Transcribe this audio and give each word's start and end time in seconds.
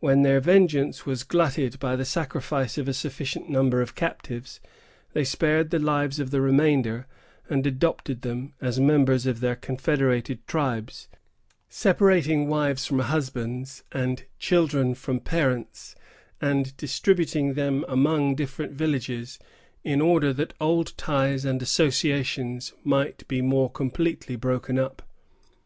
When 0.00 0.22
their 0.22 0.40
vengeance 0.40 1.04
was 1.04 1.24
glutted 1.24 1.78
by 1.78 1.94
the 1.94 2.06
sacrifice 2.06 2.78
of 2.78 2.88
a 2.88 2.94
sufficient 2.94 3.50
number 3.50 3.82
of 3.82 3.94
captives, 3.94 4.60
they 5.12 5.24
spared 5.24 5.68
the 5.68 5.78
lives 5.78 6.18
of 6.18 6.30
the 6.30 6.40
remainder, 6.40 7.06
and 7.50 7.66
adopted 7.66 8.22
them 8.22 8.54
as 8.62 8.80
members 8.80 9.26
of 9.26 9.40
their 9.40 9.56
confederated 9.56 10.46
tribes, 10.46 11.06
separating 11.68 12.48
wives 12.48 12.86
from 12.86 13.00
husbands, 13.00 13.84
and 13.92 14.24
children 14.38 14.94
from 14.94 15.20
parents, 15.20 15.94
and 16.40 16.74
distributing 16.78 17.52
them 17.52 17.84
among 17.88 18.34
different 18.36 18.72
villages, 18.72 19.38
in 19.84 20.00
order 20.00 20.32
that 20.32 20.54
old 20.62 20.96
ties 20.96 21.44
and 21.44 21.60
associations 21.60 22.72
might 22.84 23.28
be 23.28 23.42
more 23.42 23.68
completely 23.70 24.34
broken 24.34 24.78
up. 24.78 25.02